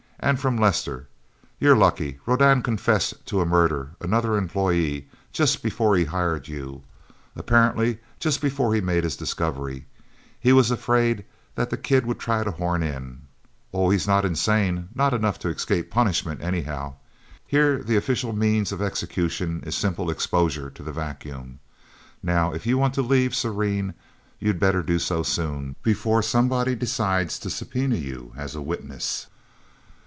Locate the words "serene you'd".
23.35-24.59